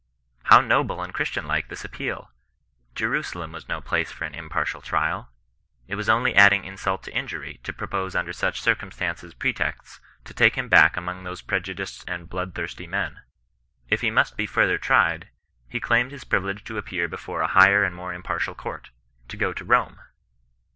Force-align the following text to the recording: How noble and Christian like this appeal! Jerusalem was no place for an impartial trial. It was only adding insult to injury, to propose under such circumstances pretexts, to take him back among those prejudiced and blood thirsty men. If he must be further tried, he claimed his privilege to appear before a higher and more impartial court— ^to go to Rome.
How 0.45 0.61
noble 0.61 1.03
and 1.03 1.13
Christian 1.13 1.45
like 1.45 1.67
this 1.67 1.85
appeal! 1.85 2.31
Jerusalem 2.95 3.51
was 3.51 3.69
no 3.69 3.81
place 3.81 4.11
for 4.11 4.25
an 4.25 4.33
impartial 4.33 4.81
trial. 4.81 5.29
It 5.87 5.93
was 5.93 6.09
only 6.09 6.33
adding 6.33 6.63
insult 6.65 7.03
to 7.03 7.13
injury, 7.13 7.59
to 7.61 7.71
propose 7.71 8.15
under 8.15 8.33
such 8.33 8.61
circumstances 8.63 9.35
pretexts, 9.35 9.99
to 10.25 10.33
take 10.33 10.55
him 10.55 10.69
back 10.69 10.97
among 10.97 11.23
those 11.23 11.43
prejudiced 11.43 12.03
and 12.09 12.27
blood 12.27 12.55
thirsty 12.55 12.87
men. 12.87 13.19
If 13.89 14.01
he 14.01 14.09
must 14.09 14.35
be 14.35 14.47
further 14.47 14.79
tried, 14.79 15.29
he 15.67 15.79
claimed 15.79 16.09
his 16.11 16.23
privilege 16.23 16.63
to 16.63 16.79
appear 16.79 17.07
before 17.07 17.41
a 17.41 17.47
higher 17.53 17.83
and 17.83 17.93
more 17.95 18.11
impartial 18.11 18.55
court— 18.55 18.89
^to 19.29 19.37
go 19.37 19.53
to 19.53 19.63
Rome. 19.63 19.99